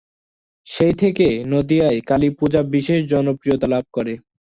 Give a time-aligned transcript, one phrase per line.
[0.67, 4.13] সেই থেকে নদিয়ায় কালীপূজা বিশেষ জনপ্রিয়তা লাভ করে।